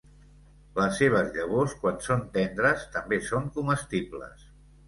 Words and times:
Les 0.79 0.95
seves 1.01 1.29
llavors 1.35 1.75
quan 1.83 2.01
són 2.07 2.25
tendres 2.39 2.89
també 2.97 3.21
són 3.29 3.49
comestibles. 3.59 4.51